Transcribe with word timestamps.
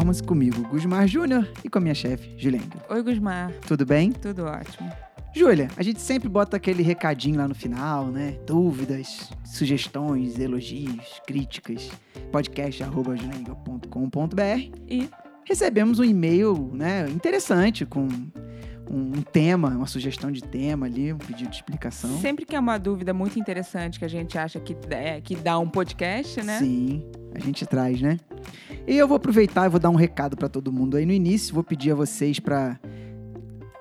Performance 0.00 0.22
comigo, 0.22 0.62
Gusmar 0.68 1.06
Júnior, 1.06 1.46
e 1.62 1.68
com 1.68 1.76
a 1.76 1.80
minha 1.82 1.94
chefe, 1.94 2.34
Juliane. 2.38 2.70
Oi, 2.88 3.02
Gusmar. 3.02 3.52
Tudo 3.66 3.84
bem? 3.84 4.12
Tudo 4.12 4.44
ótimo. 4.44 4.90
Júlia, 5.36 5.68
a 5.76 5.82
gente 5.82 6.00
sempre 6.00 6.26
bota 6.26 6.56
aquele 6.56 6.82
recadinho 6.82 7.36
lá 7.36 7.46
no 7.46 7.54
final, 7.54 8.06
né? 8.06 8.38
Dúvidas, 8.46 9.30
sugestões, 9.44 10.38
elogios, 10.38 11.20
críticas. 11.26 11.90
podcast.juliengel.com.br 12.32 14.78
E 14.88 15.10
Recebemos 15.44 15.98
um 15.98 16.04
e-mail, 16.04 16.70
né, 16.72 17.06
interessante 17.10 17.84
com 17.84 18.08
um 18.90 19.20
tema, 19.20 19.68
uma 19.68 19.86
sugestão 19.86 20.32
de 20.32 20.42
tema 20.42 20.86
ali, 20.86 21.12
um 21.12 21.18
pedido 21.18 21.50
de 21.50 21.56
explicação. 21.56 22.18
sempre 22.20 22.46
que 22.46 22.56
é 22.56 22.60
uma 22.60 22.78
dúvida 22.78 23.12
muito 23.12 23.38
interessante 23.38 23.98
que 23.98 24.04
a 24.04 24.08
gente 24.08 24.38
acha 24.38 24.58
que, 24.58 24.74
é, 24.90 25.20
que 25.20 25.36
dá 25.36 25.58
um 25.58 25.68
podcast, 25.68 26.42
né? 26.42 26.58
Sim, 26.58 27.04
a 27.34 27.38
gente 27.38 27.66
traz, 27.66 28.00
né? 28.00 28.16
E 28.86 28.96
eu 28.96 29.06
vou 29.06 29.16
aproveitar 29.16 29.66
e 29.66 29.68
vou 29.68 29.78
dar 29.80 29.90
um 29.90 29.94
recado 29.94 30.36
para 30.36 30.48
todo 30.48 30.72
mundo 30.72 30.96
aí 30.96 31.04
no 31.06 31.12
início. 31.12 31.54
Vou 31.54 31.62
pedir 31.64 31.92
a 31.92 31.94
vocês 31.94 32.40
para 32.40 32.78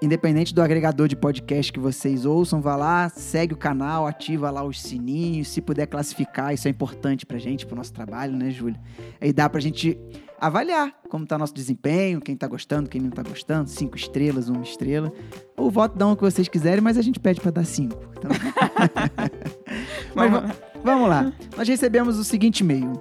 independente 0.02 0.54
do 0.56 0.62
agregador 0.62 1.08
de 1.10 1.16
podcast 1.16 1.74
que 1.74 1.80
vocês 1.80 2.26
ouçam, 2.26 2.62
vá 2.62 2.76
lá, 2.78 3.10
segue 3.10 3.54
o 3.54 3.58
canal, 3.58 4.08
ativa 4.08 4.50
lá 4.50 4.64
os 4.64 4.82
sininhos, 4.82 5.50
se 5.50 5.60
puder 5.60 5.88
classificar, 5.88 6.54
isso 6.54 6.70
é 6.70 6.72
importante 6.72 7.26
pra 7.26 7.38
gente, 7.38 7.66
pro 7.66 7.76
nosso 7.76 7.92
trabalho, 7.92 8.32
né, 8.34 8.50
Júlia? 8.50 8.80
Aí 9.20 9.34
dá 9.34 9.50
pra 9.50 9.60
gente 9.60 10.00
avaliar 10.40 10.94
como 11.10 11.26
tá 11.26 11.38
nosso 11.38 11.54
desempenho, 11.54 12.22
quem 12.22 12.34
tá 12.38 12.48
gostando, 12.48 12.90
quem 12.90 13.02
não 13.02 13.10
tá 13.10 13.22
gostando, 13.24 13.70
cinco 13.70 13.98
estrelas, 13.98 14.48
uma 14.48 14.62
estrela. 14.64 15.12
O 15.58 15.70
voto 15.70 15.98
dá 15.98 16.08
o 16.08 16.16
que 16.16 16.22
vocês 16.24 16.48
quiserem, 16.48 16.80
mas 16.82 16.98
a 16.98 17.02
gente 17.02 17.20
pede 17.20 17.42
pra 17.42 17.52
dar 17.52 17.66
cinco. 17.66 17.98
Então... 18.18 18.32
mas, 20.16 20.32
Vamos 20.32 20.50
va- 20.50 20.56
vamos 20.82 21.10
lá. 21.10 21.34
Nós 21.58 21.68
recebemos 21.68 22.18
o 22.18 22.24
seguinte 22.24 22.62
e-mail. 22.62 22.94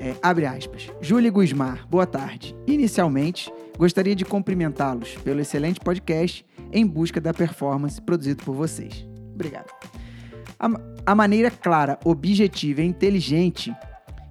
É, 0.00 0.16
abre 0.22 0.46
aspas. 0.46 0.90
Júlia 1.02 1.30
Gusmar, 1.30 1.86
boa 1.86 2.06
tarde. 2.06 2.56
Inicialmente, 2.66 3.52
gostaria 3.76 4.16
de 4.16 4.24
cumprimentá-los 4.24 5.14
pelo 5.18 5.40
excelente 5.40 5.78
podcast 5.78 6.44
Em 6.72 6.86
Busca 6.86 7.20
da 7.20 7.34
Performance 7.34 8.00
produzido 8.00 8.42
por 8.42 8.54
vocês. 8.54 9.06
Obrigado. 9.34 9.68
A, 10.58 10.70
a 11.04 11.14
maneira 11.14 11.50
clara, 11.50 11.98
objetiva 12.02 12.80
e 12.80 12.86
inteligente 12.86 13.74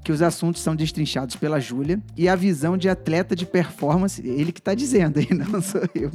que 0.04 0.12
os 0.12 0.24
assuntos 0.24 0.64
são 0.64 0.76
destrinchados 0.76 1.36
pela 1.36 1.60
Júlia 1.60 2.02
e 2.18 2.28
a 2.28 2.36
visão 2.36 2.76
de 2.76 2.90
atleta 2.90 3.36
de 3.36 3.46
performance, 3.46 4.28
ele 4.28 4.52
que 4.52 4.60
está 4.60 4.74
dizendo 4.74 5.20
aí, 5.20 5.28
não 5.52 5.62
sou 5.62 5.82
eu, 5.94 6.10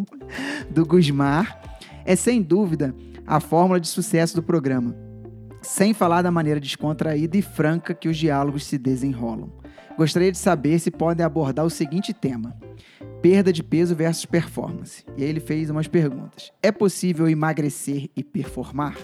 do 0.68 0.84
Gusmar, 0.84 1.60
é 2.04 2.16
sem 2.16 2.42
dúvida 2.42 2.92
a 3.24 3.38
fórmula 3.38 3.78
de 3.78 3.86
sucesso 3.86 4.34
do 4.34 4.42
programa. 4.42 5.13
Sem 5.64 5.94
falar 5.94 6.20
da 6.20 6.30
maneira 6.30 6.60
descontraída 6.60 7.38
e 7.38 7.42
franca 7.42 7.94
que 7.94 8.06
os 8.06 8.18
diálogos 8.18 8.66
se 8.66 8.76
desenrolam. 8.76 9.50
Gostaria 9.96 10.30
de 10.30 10.36
saber 10.36 10.78
se 10.78 10.90
podem 10.90 11.24
abordar 11.24 11.64
o 11.64 11.70
seguinte 11.70 12.12
tema: 12.12 12.54
perda 13.22 13.50
de 13.50 13.62
peso 13.62 13.96
versus 13.96 14.26
performance. 14.26 15.02
E 15.16 15.24
aí 15.24 15.28
ele 15.28 15.40
fez 15.40 15.70
umas 15.70 15.88
perguntas. 15.88 16.52
É 16.62 16.70
possível 16.70 17.26
emagrecer 17.26 18.10
e 18.14 18.22
performar? 18.22 18.94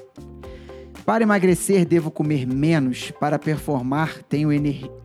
Para 1.06 1.24
emagrecer, 1.24 1.86
devo 1.86 2.10
comer 2.10 2.46
menos. 2.46 3.10
Para 3.12 3.38
performar, 3.38 4.22
tenho, 4.24 4.50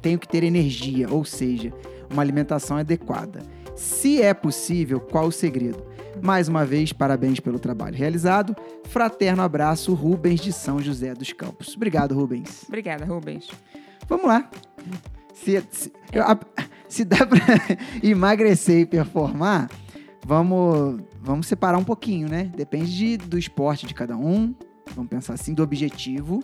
tenho 0.02 0.20
que 0.20 0.28
ter 0.28 0.44
energia, 0.44 1.08
ou 1.10 1.24
seja, 1.24 1.72
uma 2.12 2.22
alimentação 2.22 2.76
adequada. 2.76 3.40
Se 3.78 4.22
é 4.22 4.34
possível, 4.34 5.00
qual 5.00 5.28
o 5.28 5.32
segredo? 5.32 5.95
Mais 6.22 6.48
uma 6.48 6.66
vez, 6.66 6.92
parabéns 6.92 7.40
pelo 7.40 7.60
trabalho 7.60 7.96
realizado. 7.96 8.56
Fraterno 8.86 9.42
abraço, 9.44 9.94
Rubens 9.94 10.40
de 10.42 10.52
São 10.52 10.80
José 10.82 11.14
dos 11.14 11.32
Campos. 11.34 11.76
Obrigado, 11.76 12.16
Rubens. 12.16 12.64
Obrigada, 12.68 13.06
Rubens. 13.06 13.50
Vamos 14.08 14.26
lá. 14.28 14.50
Se, 15.34 15.64
se, 15.72 15.92
eu- 16.12 16.24
a- 16.24 16.40
se 16.88 17.04
dá 17.06 17.26
pra 17.26 17.40
emagrecer 18.02 18.80
e 18.82 18.86
performar, 18.86 19.70
vamos, 20.26 21.02
vamos 21.22 21.48
separar 21.48 21.78
um 21.78 21.84
pouquinho, 21.84 22.28
né? 22.28 22.52
Depende 22.56 22.96
de- 22.96 23.18
do 23.18 23.38
esporte 23.38 23.86
de 23.86 23.94
cada 23.94 24.16
um. 24.18 24.54
Vamos 24.96 25.10
pensar 25.10 25.34
assim, 25.34 25.54
do 25.54 25.62
objetivo. 25.64 26.44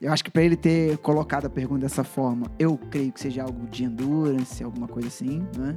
Eu 0.00 0.12
acho 0.12 0.22
que 0.22 0.30
para 0.30 0.42
ele 0.42 0.56
ter 0.56 0.98
colocado 0.98 1.46
a 1.46 1.50
pergunta 1.50 1.80
dessa 1.80 2.04
forma, 2.04 2.46
eu 2.58 2.76
creio 2.90 3.10
que 3.10 3.18
seja 3.20 3.42
algo 3.42 3.66
de 3.66 3.84
endurance, 3.84 4.62
alguma 4.62 4.86
coisa 4.86 5.08
assim, 5.08 5.46
né? 5.56 5.74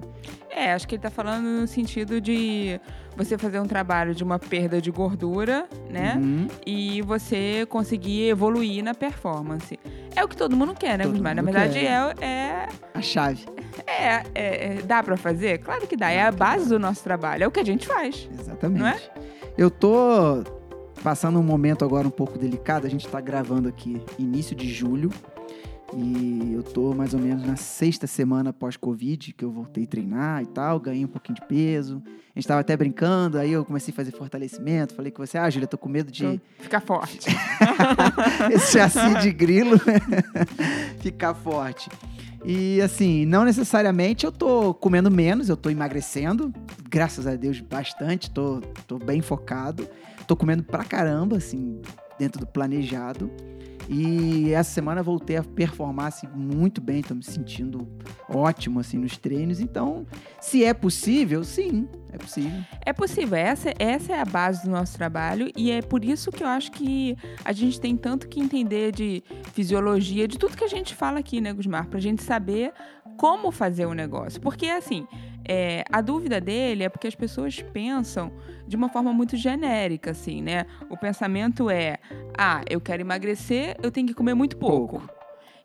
É, 0.50 0.74
acho 0.74 0.86
que 0.88 0.96
ele 0.96 1.02
tá 1.02 1.10
falando 1.10 1.46
no 1.46 1.66
sentido 1.66 2.20
de 2.20 2.82
você 3.16 3.38
fazer 3.38 3.62
um 3.62 3.66
trabalho 3.66 4.14
de 4.14 4.22
uma 4.22 4.38
perda 4.38 4.82
de 4.82 4.92
gordura, 4.92 5.68
né? 5.90 6.16
Uhum. 6.18 6.48
E 6.66 7.02
você 7.04 7.66
conseguir 7.70 8.28
evoluir 8.28 8.84
na 8.84 8.94
performance. 8.94 9.80
É 10.14 10.22
o 10.24 10.28
que 10.28 10.36
todo 10.36 10.54
mundo 10.56 10.74
quer, 10.74 10.98
né, 10.98 11.06
Todo 11.06 11.14
Gusmar? 11.14 11.34
Na 11.34 11.42
verdade, 11.42 11.78
é, 11.80 12.14
é, 12.20 12.68
A 12.94 13.02
chave. 13.02 13.46
é, 13.88 14.24
é- 14.36 14.74
é- 14.80 14.82
Dá 14.86 15.02
pra 15.02 15.16
fazer? 15.16 15.60
Claro 15.60 15.88
que 15.88 15.96
dá. 15.96 16.10
É 16.12 16.24
a 16.24 16.32
base 16.32 16.68
do 16.68 16.78
nosso 16.78 17.02
trabalho. 17.04 17.46
É 17.46 17.48
o 17.48 17.52
que 17.52 17.60
a 17.62 17.66
gente 17.66 17.88
faz. 17.88 18.28
Exatamente. 18.38 18.80
Não 18.82 18.88
é? 18.88 19.00
Eu 19.58 19.72
tô 19.72 20.44
passando 21.04 21.40
um 21.40 21.44
momento 21.44 21.84
agora 21.84 22.08
um 22.08 22.12
pouco 22.12 22.38
delicado. 22.38 22.86
A 22.86 22.90
gente 22.90 23.08
tá 23.08 23.20
gravando 23.20 23.68
aqui 23.70 24.02
início 24.18 24.56
de 24.56 24.72
julho. 24.72 25.10
E 25.96 26.54
eu 26.54 26.62
tô 26.62 26.94
mais 26.94 27.16
ou 27.16 27.20
menos 27.20 27.44
na 27.44 27.56
sexta 27.56 28.06
semana 28.06 28.54
pós-Covid, 28.54 29.34
que 29.34 29.44
eu 29.44 29.52
voltei 29.52 29.86
a 29.86 29.88
treinar 29.88 30.44
e 30.44 30.46
tal, 30.46 30.80
ganhei 30.80 31.04
um 31.04 31.08
pouquinho 31.08 31.36
de 31.36 31.46
peso. 31.48 32.04
A 32.06 32.40
gente 32.40 32.48
tava 32.48 32.62
até 32.62 32.78
brincando, 32.78 33.40
aí 33.40 33.52
eu 33.52 33.66
comecei 33.66 33.92
a 33.92 33.96
fazer 33.96 34.12
fortalecimento. 34.12 34.94
Falei 34.94 35.12
com 35.12 35.26
você, 35.26 35.38
ah, 35.38 35.50
Júlia, 35.50 35.68
tô 35.68 35.80
com 35.80 35.90
medo 35.90 36.12
de 36.12 36.40
Fica 36.60 36.80
forte. 36.80 37.28
esse 38.54 38.74
chassi 38.74 39.16
de 39.20 39.32
grilo 39.32 39.78
ficar 41.02 41.34
forte. 41.34 41.90
E 42.46 42.80
assim, 42.82 43.26
não 43.26 43.44
necessariamente 43.44 44.26
eu 44.26 44.32
tô 44.32 44.74
comendo 44.74 45.12
menos, 45.12 45.50
eu 45.50 45.58
tô 45.58 45.70
emagrecendo, 45.70 46.54
graças 46.88 47.28
a 47.28 47.36
Deus, 47.36 47.60
bastante, 47.60 48.30
tô, 48.32 48.62
tô 48.88 48.98
bem 48.98 49.22
focado. 49.22 49.88
Tô 50.30 50.36
comendo 50.36 50.62
pra 50.62 50.84
caramba, 50.84 51.38
assim, 51.38 51.82
dentro 52.20 52.42
do 52.42 52.46
planejado. 52.46 53.32
E 53.90 54.54
essa 54.54 54.70
semana 54.70 55.02
voltei 55.02 55.38
a 55.38 55.44
performar 55.44 56.06
assim, 56.06 56.28
muito 56.28 56.80
bem, 56.80 57.02
tô 57.02 57.16
me 57.16 57.24
sentindo 57.24 57.88
ótimo 58.30 58.80
assim 58.80 59.00
nos 59.00 59.18
treinos. 59.18 59.60
Então, 59.60 60.06
se 60.40 60.64
é 60.64 60.72
possível, 60.72 61.44
sim, 61.44 61.90
é 62.14 62.18
possível. 62.20 62.62
É 62.86 62.94
possível, 62.94 63.36
essa, 63.40 63.74
essa 63.80 64.14
é 64.14 64.22
a 64.22 64.26
base 64.26 64.66
do 64.66 64.70
nosso 64.70 64.96
trabalho 64.96 65.52
e 65.58 65.72
é 65.72 65.82
por 65.82 66.06
isso 66.06 66.30
que 66.30 66.44
eu 66.44 66.48
acho 66.48 66.72
que 66.74 67.18
a 67.44 67.52
gente 67.52 67.82
tem 67.82 67.98
tanto 67.98 68.28
que 68.28 68.40
entender 68.40 68.92
de 68.92 69.24
fisiologia, 69.54 70.28
de 70.28 70.38
tudo 70.38 70.56
que 70.56 70.64
a 70.64 70.70
gente 70.70 70.94
fala 70.94 71.18
aqui, 71.18 71.42
né, 71.42 71.52
Gusmar? 71.52 71.88
Pra 71.88 72.00
gente 72.00 72.22
saber 72.22 72.72
como 73.18 73.52
fazer 73.52 73.88
o 73.88 73.94
negócio. 73.94 74.40
Porque, 74.40 74.68
assim, 74.68 75.08
é, 75.52 75.84
a 75.92 76.00
dúvida 76.00 76.40
dele 76.40 76.84
é 76.84 76.90
porque 76.90 77.08
as 77.08 77.16
pessoas 77.16 77.60
pensam 77.74 78.32
de 78.68 78.76
uma 78.76 78.88
forma 78.88 79.12
muito 79.12 79.36
genérica, 79.36 80.12
assim, 80.12 80.44
né? 80.44 80.68
O 80.92 80.96
pensamento 80.96 81.72
é, 81.72 81.98
ah, 82.38 82.62
eu 82.70 82.80
quero 82.80 83.02
emagrecer, 83.02 83.76
eu 83.82 83.90
tenho 83.90 84.06
que 84.06 84.14
comer 84.14 84.36
muito 84.36 84.56
pouco. 84.56 85.00
Pouco. 85.00 85.10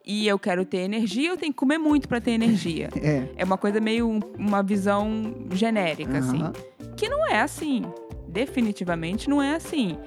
E 0.06 0.27
eu 0.27 0.39
quero 0.39 0.65
ter 0.65 0.78
energia, 0.78 1.28
eu 1.31 1.37
tenho 1.37 1.53
que 1.53 1.59
comer 1.59 1.77
muito 1.78 2.09
pra 2.09 2.19
ter 2.21 2.31
energia. 2.33 2.89
É. 3.03 3.28
É 3.37 3.44
uma 3.44 3.59
coisa 3.59 3.78
meio 3.81 4.09
um- 4.09 4.21
uma 4.39 4.62
visão 4.62 5.34
genérica, 5.53 6.17
assim. 6.19 6.41
aham. 6.43 6.53
Que 6.97 7.09
não 7.09 7.27
é 7.31 7.41
assim. 7.43 7.83
Definitivamente 8.27 9.28
não 9.28 9.43
é 9.43 9.55
assim. 9.55 9.99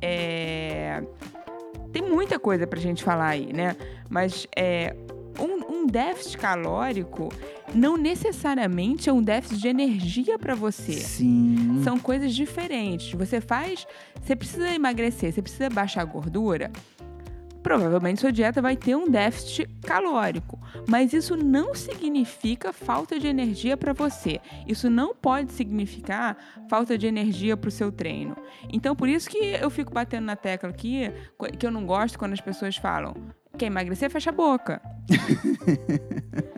É, 0.00 1.02
Tem 1.92 2.02
muita 2.02 2.38
coisa 2.38 2.66
pra 2.66 2.78
gente 2.80 3.02
falar 3.04 3.28
aí, 3.28 3.52
né? 3.52 3.76
Mas 4.10 4.46
é, 4.56 4.94
um, 5.38 5.82
um 5.82 5.86
déficit 5.86 6.38
calórico 6.38 7.28
não 7.72 7.96
necessariamente 7.96 9.08
é 9.08 9.12
um 9.12 9.22
déficit 9.22 9.60
de 9.60 9.68
energia 9.68 10.38
pra 10.38 10.54
você. 10.54 10.92
Sim. 10.92 11.80
São 11.82 11.98
coisas 11.98 12.34
diferentes. 12.34 13.12
Você 13.12 13.40
faz. 13.40 13.86
Você 14.20 14.34
precisa 14.36 14.70
emagrecer, 14.70 15.32
você 15.32 15.42
precisa 15.42 15.70
baixar 15.70 16.02
a 16.02 16.04
gordura. 16.04 16.70
Provavelmente 17.62 18.20
sua 18.20 18.30
dieta 18.30 18.60
vai 18.60 18.76
ter 18.76 18.94
um 18.94 19.08
déficit 19.08 19.66
calórico, 19.86 20.60
mas 20.86 21.14
isso 21.14 21.34
não 21.34 21.74
significa 21.74 22.74
falta 22.74 23.18
de 23.18 23.26
energia 23.26 23.74
para 23.74 23.94
você. 23.94 24.38
Isso 24.68 24.90
não 24.90 25.14
pode 25.14 25.50
significar 25.50 26.36
falta 26.68 26.98
de 26.98 27.06
energia 27.06 27.56
para 27.56 27.68
o 27.68 27.72
seu 27.72 27.90
treino. 27.90 28.36
Então, 28.70 28.94
por 28.94 29.08
isso 29.08 29.30
que 29.30 29.38
eu 29.38 29.70
fico 29.70 29.94
batendo 29.94 30.26
na 30.26 30.36
tecla 30.36 30.68
aqui, 30.68 31.10
que 31.58 31.66
eu 31.66 31.70
não 31.70 31.86
gosto 31.86 32.18
quando 32.18 32.34
as 32.34 32.40
pessoas 32.40 32.76
falam: 32.76 33.14
quer 33.56 33.66
emagrecer, 33.66 34.10
fecha 34.10 34.28
a 34.28 34.32
boca. 34.34 34.82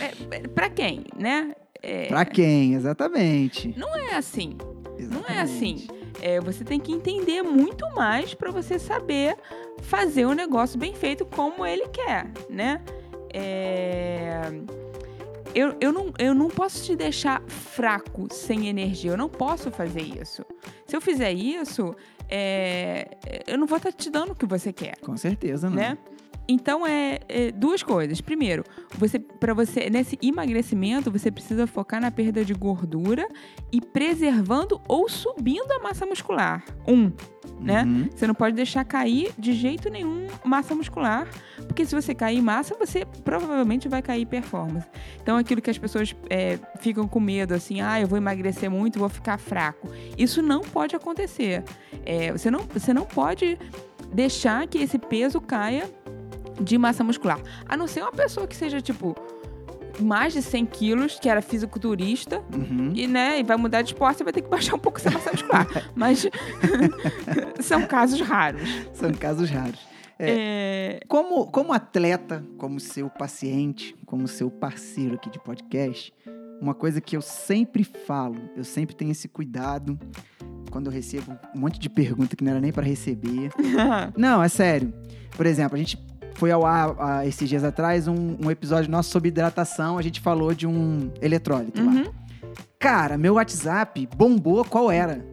é, 0.00 0.36
é, 0.36 0.48
para 0.48 0.68
quem, 0.70 1.04
né? 1.16 1.54
É, 1.82 2.06
Pra 2.06 2.24
quem? 2.24 2.74
Exatamente. 2.74 3.74
não 3.76 3.94
é 3.96 4.14
assim. 4.16 4.56
Não 4.98 5.18
é 5.28 5.40
Exatamente. 5.40 5.40
assim. 5.40 5.86
É, 6.22 6.40
você 6.40 6.64
tem 6.64 6.80
que 6.80 6.90
entender 6.92 7.42
muito 7.42 7.84
mais 7.94 8.32
para 8.34 8.50
você 8.50 8.78
saber 8.78 9.36
fazer 9.82 10.24
o 10.24 10.32
negócio 10.32 10.78
bem 10.78 10.94
feito 10.94 11.26
como 11.26 11.64
ele 11.66 11.86
quer, 11.88 12.26
né? 12.48 12.80
É, 13.32 14.40
Eu, 15.54 15.74
eu, 15.80 15.92
não, 15.92 16.12
eu 16.18 16.34
não 16.34 16.48
posso 16.48 16.82
te 16.84 16.96
deixar 16.96 17.42
fraco, 17.46 18.26
sem 18.30 18.68
energia. 18.68 19.10
Eu 19.12 19.16
não 19.16 19.28
posso 19.28 19.70
fazer 19.70 20.02
isso. 20.02 20.44
Se 20.86 20.94
eu 20.96 21.00
fizer 21.00 21.32
isso, 21.32 21.94
é, 22.28 23.08
eu 23.46 23.56
não 23.58 23.66
vou 23.66 23.76
estar 23.78 23.92
te 23.92 24.10
dando 24.10 24.32
o 24.32 24.34
que 24.34 24.44
você 24.46 24.72
quer, 24.72 24.96
Com 25.00 25.16
certeza, 25.16 25.68
não. 25.68 25.76
né? 25.76 25.98
Então 26.48 26.86
é, 26.86 27.20
é 27.28 27.50
duas 27.50 27.82
coisas. 27.82 28.20
Primeiro, 28.20 28.64
você 28.96 29.18
para 29.18 29.52
você 29.52 29.90
nesse 29.90 30.18
emagrecimento 30.22 31.10
você 31.10 31.30
precisa 31.30 31.66
focar 31.66 32.00
na 32.00 32.10
perda 32.10 32.44
de 32.44 32.54
gordura 32.54 33.26
e 33.72 33.80
preservando 33.80 34.80
ou 34.88 35.08
subindo 35.08 35.70
a 35.72 35.80
massa 35.80 36.06
muscular. 36.06 36.64
Um, 36.86 37.10
né? 37.60 37.84
Uhum. 37.84 38.08
Você 38.14 38.26
não 38.26 38.34
pode 38.34 38.54
deixar 38.54 38.84
cair 38.84 39.32
de 39.38 39.52
jeito 39.52 39.88
nenhum 39.88 40.26
massa 40.44 40.74
muscular, 40.74 41.26
porque 41.66 41.84
se 41.84 41.94
você 41.94 42.14
cair 42.14 42.42
massa, 42.42 42.76
você 42.78 43.04
provavelmente 43.24 43.88
vai 43.88 44.02
cair 44.02 44.26
performance. 44.26 44.86
Então, 45.22 45.36
aquilo 45.36 45.60
que 45.60 45.70
as 45.70 45.78
pessoas 45.78 46.14
é, 46.28 46.58
ficam 46.80 47.08
com 47.08 47.20
medo, 47.20 47.54
assim, 47.54 47.80
ah, 47.80 48.00
eu 48.00 48.06
vou 48.06 48.18
emagrecer 48.18 48.70
muito, 48.70 48.98
vou 48.98 49.08
ficar 49.08 49.38
fraco. 49.38 49.88
Isso 50.18 50.42
não 50.42 50.60
pode 50.60 50.94
acontecer. 50.94 51.64
É, 52.04 52.32
você, 52.32 52.50
não, 52.50 52.60
você 52.60 52.92
não 52.92 53.04
pode 53.04 53.58
deixar 54.12 54.66
que 54.66 54.78
esse 54.78 54.98
peso 54.98 55.40
caia 55.40 55.90
de 56.60 56.78
massa 56.78 57.02
muscular. 57.04 57.40
A 57.68 57.76
não 57.76 57.86
ser 57.86 58.02
uma 58.02 58.12
pessoa 58.12 58.46
que 58.46 58.56
seja, 58.56 58.80
tipo, 58.80 59.14
mais 60.00 60.32
de 60.32 60.42
100 60.42 60.66
quilos, 60.66 61.18
que 61.18 61.28
era 61.28 61.40
fisiculturista, 61.40 62.42
Uhum. 62.54 62.92
e, 62.94 63.06
né, 63.06 63.38
e 63.40 63.42
vai 63.42 63.56
mudar 63.56 63.82
de 63.82 63.88
esporte, 63.92 64.18
você 64.18 64.24
vai 64.24 64.32
ter 64.32 64.42
que 64.42 64.48
baixar 64.48 64.74
um 64.74 64.78
pouco 64.78 64.98
essa 64.98 65.10
massa 65.10 65.30
muscular. 65.32 65.66
Mas 65.94 66.26
são 67.60 67.86
casos 67.86 68.20
raros. 68.20 68.62
São 68.92 69.12
casos 69.12 69.48
raros. 69.50 69.80
É, 70.18 71.00
Como, 71.08 71.46
como 71.46 71.72
atleta, 71.74 72.42
como 72.56 72.80
seu 72.80 73.10
paciente, 73.10 73.94
como 74.06 74.26
seu 74.26 74.50
parceiro 74.50 75.16
aqui 75.16 75.28
de 75.28 75.38
podcast, 75.38 76.12
uma 76.58 76.74
coisa 76.74 77.02
que 77.02 77.14
eu 77.16 77.20
sempre 77.20 77.84
falo, 77.84 78.36
eu 78.56 78.64
sempre 78.64 78.96
tenho 78.96 79.10
esse 79.10 79.28
cuidado 79.28 79.98
quando 80.70 80.86
eu 80.86 80.92
recebo 80.92 81.36
um 81.54 81.60
monte 81.60 81.78
de 81.78 81.90
pergunta 81.90 82.34
que 82.34 82.42
não 82.42 82.50
era 82.52 82.60
nem 82.60 82.72
para 82.72 82.82
receber. 82.84 83.50
Não, 84.16 84.42
é 84.42 84.48
sério. 84.48 84.92
Por 85.36 85.44
exemplo, 85.46 85.74
a 85.76 85.78
gente 85.78 85.98
foi 86.36 86.50
ao 86.50 86.64
ar 86.66 86.94
ah, 86.98 87.26
esses 87.26 87.48
dias 87.48 87.64
atrás 87.64 88.06
um, 88.08 88.36
um 88.44 88.50
episódio 88.50 88.90
nosso 88.90 89.10
sobre 89.10 89.28
hidratação, 89.28 89.98
a 89.98 90.02
gente 90.02 90.20
falou 90.20 90.54
de 90.54 90.66
um 90.66 91.10
eletrólito 91.20 91.82
lá. 91.84 91.90
Uhum. 91.92 92.04
Cara, 92.78 93.16
meu 93.16 93.34
WhatsApp 93.34 94.06
bombou 94.16 94.64
qual 94.64 94.90
era. 94.90 95.24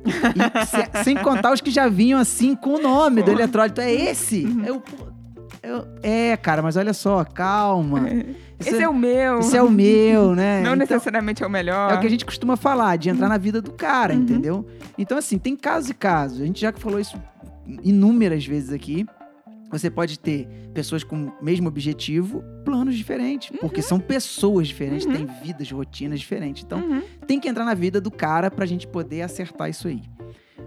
Se- 0.65 1.03
sem 1.03 1.15
contar 1.17 1.51
os 1.53 1.59
que 1.61 1.69
já 1.69 1.87
vinham 1.89 2.17
assim 2.19 2.55
com 2.55 2.75
o 2.75 2.81
nome 2.81 3.21
do 3.21 3.31
eletrólito. 3.31 3.81
É 3.81 3.91
esse? 3.93 4.45
Uhum. 4.45 4.63
Eu, 4.65 4.83
eu- 5.61 5.85
é, 6.01 6.37
cara, 6.37 6.61
mas 6.61 6.77
olha 6.77 6.93
só, 6.93 7.23
calma. 7.25 8.07
Isso 8.59 8.69
Esse 8.75 8.81
é 8.81 8.87
o 8.87 8.93
meu. 8.93 9.39
isso 9.39 9.57
é 9.57 9.61
o 9.61 9.69
meu, 9.69 10.33
né? 10.33 10.61
Não 10.63 10.73
Então, 10.73 10.75
necessariamente 10.77 11.43
é 11.43 11.45
o 11.45 11.49
melhor. 11.49 11.91
é 11.91 11.95
o 11.95 11.99
que 11.99 12.07
a 12.07 12.09
gente 12.09 12.23
costuma 12.25 12.55
falar, 12.55 12.95
de 12.97 13.09
entrar 13.09 13.27
na 13.27 13.37
vida 13.37 13.61
do 13.61 13.71
cara, 13.73 14.13
Uhum. 14.13 14.21
entendeu? 14.21 14.65
Então, 14.97 15.17
assim, 15.17 15.37
tem 15.37 15.53
casos 15.55 15.89
e 15.89 15.93
casos. 15.93 16.41
A 16.41 16.45
gente 16.45 16.61
já 16.61 16.71
falou 16.71 16.97
isso 16.99 17.17
inúmeras 17.83 18.45
vezes 18.45 18.71
aqui. 18.71 19.05
Você 19.73 19.89
pode 19.89 20.19
ter 20.19 20.47
pessoas 20.73 21.03
com 21.03 21.25
o 21.25 21.33
mesmo 21.43 21.67
objetivo, 21.67 22.43
planos 22.63 22.95
diferentes. 22.95 23.51
Porque 23.59 23.81
são 23.81 23.99
pessoas 23.99 24.67
diferentes, 24.67 25.05
Uhum. 25.07 25.13
têm 25.13 25.27
vidas, 25.43 25.69
rotinas 25.71 26.19
diferentes. 26.19 26.63
Então, 26.63 26.77
Uhum. 26.79 27.01
tem 27.25 27.39
que 27.39 27.49
entrar 27.49 27.65
na 27.65 27.73
vida 27.73 27.99
do 27.99 28.11
cara 28.11 28.51
pra 28.51 28.67
gente 28.67 28.85
poder 28.87 29.23
acertar 29.23 29.69
isso 29.69 29.87
aí. 29.87 30.03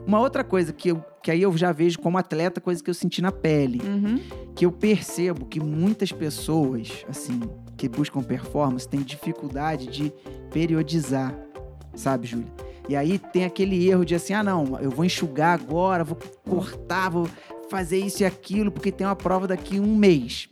Uma 0.04 0.18
outra 0.18 0.42
coisa 0.42 0.72
que, 0.72 0.88
eu, 0.90 1.04
que 1.22 1.30
aí 1.30 1.40
eu 1.40 1.56
já 1.56 1.70
vejo 1.70 2.00
como 2.00 2.18
atleta, 2.18 2.60
coisa 2.60 2.82
que 2.82 2.90
eu 2.90 2.94
senti 2.94 3.22
na 3.22 3.30
pele, 3.30 3.80
Uhum. 3.84 4.20
que 4.56 4.66
eu 4.66 4.72
percebo 4.72 5.46
que 5.46 5.60
muitas 5.60 6.10
pessoas, 6.10 7.04
assim, 7.08 7.40
que 7.76 7.88
buscam 7.88 8.22
performance, 8.24 8.88
têm 8.88 9.00
dificuldade 9.02 9.86
de 9.86 10.12
periodizar, 10.52 11.32
sabe, 11.94 12.26
Júlia? 12.26 12.46
E 12.88 12.94
aí 12.94 13.18
tem 13.18 13.44
aquele 13.44 13.88
erro 13.88 14.04
de 14.04 14.14
assim, 14.14 14.32
ah, 14.32 14.42
não, 14.44 14.78
eu 14.80 14.90
vou 14.90 15.04
enxugar 15.04 15.54
agora, 15.60 16.04
vou 16.04 16.16
cortar, 16.48 17.08
vou 17.10 17.28
fazer 17.70 17.98
isso 17.98 18.22
e 18.22 18.26
aquilo, 18.26 18.70
porque 18.70 18.90
tem 18.92 19.06
uma 19.06 19.16
prova 19.16 19.46
daqui 19.46 19.78
um 19.80 19.96
mês. 19.96 20.48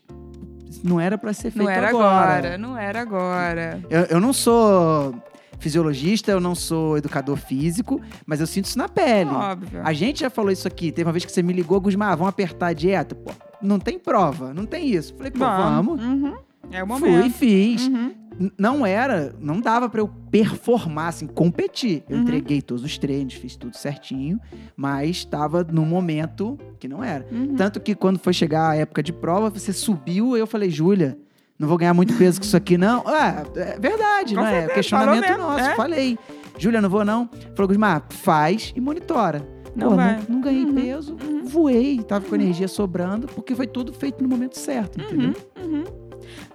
Não 0.82 1.00
era 1.00 1.16
pra 1.16 1.32
ser 1.32 1.50
feito 1.50 1.64
Não 1.64 1.70
era 1.70 1.88
agora. 1.88 2.38
agora. 2.38 2.58
não 2.58 2.76
era 2.76 3.00
agora. 3.00 3.82
Eu, 3.88 4.02
eu 4.02 4.20
não 4.20 4.32
sou 4.32 5.14
fisiologista, 5.58 6.30
eu 6.30 6.40
não 6.40 6.54
sou 6.54 6.98
educador 6.98 7.36
físico, 7.36 8.00
mas 8.26 8.40
eu 8.40 8.46
sinto 8.46 8.66
isso 8.66 8.76
na 8.76 8.88
pele. 8.88 9.30
Óbvio. 9.30 9.80
A 9.82 9.92
gente 9.92 10.20
já 10.20 10.28
falou 10.28 10.50
isso 10.50 10.68
aqui. 10.68 10.92
Teve 10.92 11.06
uma 11.06 11.12
vez 11.12 11.24
que 11.24 11.32
você 11.32 11.42
me 11.42 11.52
ligou, 11.52 11.80
Gusmar, 11.80 12.12
ah, 12.12 12.14
vamos 12.16 12.30
apertar 12.30 12.66
a 12.68 12.72
dieta? 12.72 13.14
Pô, 13.14 13.30
não 13.62 13.78
tem 13.78 13.98
prova, 13.98 14.52
não 14.52 14.66
tem 14.66 14.88
isso. 14.90 15.14
Falei, 15.14 15.30
pô, 15.30 15.38
vamos. 15.38 16.02
Uhum. 16.02 16.34
É 16.70 16.82
o 16.82 16.86
Fui 16.98 17.08
e 17.08 17.12
momento. 17.12 17.32
fiz. 17.34 17.86
Uhum. 17.86 18.14
Não 18.58 18.84
era, 18.84 19.34
não 19.40 19.60
dava 19.60 19.88
pra 19.88 20.00
eu 20.00 20.08
performar, 20.30 21.08
assim, 21.08 21.26
competir. 21.26 22.02
Eu 22.08 22.16
Uhum. 22.16 22.22
entreguei 22.22 22.60
todos 22.60 22.82
os 22.82 22.98
treinos, 22.98 23.34
fiz 23.34 23.54
tudo 23.56 23.76
certinho, 23.76 24.40
mas 24.76 25.10
estava 25.18 25.62
num 25.64 25.84
momento 25.86 26.58
que 26.78 26.88
não 26.88 27.02
era. 27.02 27.26
Uhum. 27.30 27.54
Tanto 27.54 27.80
que 27.80 27.94
quando 27.94 28.18
foi 28.18 28.32
chegar 28.32 28.70
a 28.70 28.76
época 28.76 29.02
de 29.02 29.12
prova, 29.12 29.50
você 29.50 29.72
subiu, 29.72 30.36
eu 30.36 30.46
falei, 30.46 30.68
Júlia, 30.70 31.16
não 31.58 31.68
vou 31.68 31.78
ganhar 31.78 31.94
muito 31.94 32.12
peso 32.14 32.40
com 32.40 32.44
isso 32.46 32.56
aqui, 32.56 32.76
não. 32.76 33.04
Ah, 33.06 33.44
é 33.56 33.78
verdade, 33.78 34.34
Com 34.34 34.40
não 34.40 34.46
é? 34.48 34.50
certeza, 34.52 34.74
Questionamento 34.74 35.24
falou 35.24 35.38
mesmo, 35.38 35.50
nosso. 35.52 35.70
é. 35.70 35.74
Falei, 35.76 36.18
Júlia, 36.58 36.80
não 36.80 36.90
vou 36.90 37.04
não. 37.04 37.28
Falou, 37.54 37.68
Gusmar, 37.68 38.04
faz 38.10 38.72
e 38.74 38.80
monitora. 38.80 39.46
Não 39.76 39.90
Pô, 39.90 39.96
não, 39.96 40.18
não 40.28 40.40
ganhei 40.40 40.64
Uhum, 40.64 40.74
peso, 40.74 41.16
uhum. 41.20 41.44
voei, 41.44 42.00
tava 42.02 42.24
com 42.24 42.34
energia 42.36 42.68
sobrando, 42.68 43.26
porque 43.26 43.56
foi 43.56 43.66
tudo 43.66 43.92
feito 43.92 44.22
no 44.22 44.28
momento 44.28 44.56
certo, 44.56 45.00
entendeu? 45.00 45.34
Uhum, 45.60 45.78
uhum. 45.78 45.84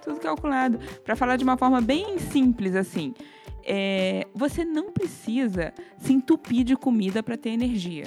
Tudo 0.02 0.20
calculado. 0.20 0.78
Pra 1.04 1.16
falar 1.16 1.36
de 1.36 1.44
uma 1.44 1.56
forma 1.56 1.80
bem 1.80 2.18
simples, 2.18 2.74
assim. 2.74 3.14
é, 3.64 4.26
você 4.34 4.64
não 4.64 4.90
precisa 4.90 5.72
se 5.98 6.12
entupir 6.12 6.64
de 6.64 6.76
comida 6.76 7.22
pra 7.22 7.36
ter 7.36 7.50
energia. 7.50 8.04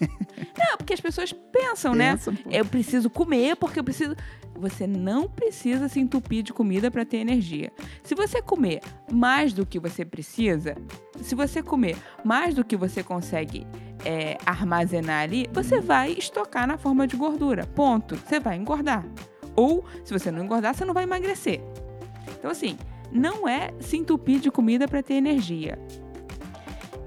não, 0.56 0.76
porque 0.76 0.92
as 0.92 1.00
pessoas 1.00 1.32
pensam, 1.32 1.94
né? 1.94 2.12
Pensa, 2.12 2.32
pô. 2.32 2.50
Eu 2.50 2.64
preciso 2.64 3.10
comer 3.10 3.56
porque 3.56 3.80
eu 3.80 3.84
preciso. 3.84 4.14
Você 4.56 4.86
não 4.86 5.26
precisa 5.26 5.88
se 5.88 5.98
entupir 6.00 6.42
de 6.42 6.52
comida 6.52 6.90
para 6.90 7.04
ter 7.04 7.16
energia. 7.16 7.72
Se 8.02 8.14
você 8.14 8.42
comer 8.42 8.80
mais 9.10 9.54
do 9.54 9.64
que 9.64 9.78
você 9.78 10.04
precisa, 10.04 10.76
se 11.22 11.34
você 11.34 11.62
comer 11.62 11.96
mais 12.22 12.54
do 12.54 12.62
que 12.62 12.76
você 12.76 13.02
consegue 13.02 13.66
é, 14.04 14.36
armazenar 14.44 15.22
ali, 15.22 15.48
você 15.50 15.80
vai 15.80 16.12
estocar 16.12 16.66
na 16.66 16.76
forma 16.76 17.06
de 17.06 17.16
gordura. 17.16 17.66
Ponto. 17.68 18.16
Você 18.16 18.38
vai 18.38 18.56
engordar. 18.56 19.06
Ou, 19.60 19.84
se 20.04 20.12
você 20.12 20.30
não 20.30 20.42
engordar, 20.44 20.74
você 20.74 20.84
não 20.86 20.94
vai 20.94 21.02
emagrecer. 21.02 21.60
Então, 22.38 22.50
assim, 22.50 22.78
não 23.12 23.46
é 23.46 23.70
se 23.80 23.96
entupir 23.98 24.40
de 24.40 24.50
comida 24.50 24.88
para 24.88 25.02
ter 25.02 25.14
energia. 25.14 25.78